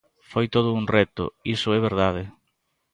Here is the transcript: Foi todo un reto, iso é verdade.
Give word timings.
Foi 0.31 0.45
todo 0.55 0.69
un 0.79 0.85
reto, 0.97 1.25
iso 1.55 1.67
é 1.77 1.79
verdade. 1.89 2.23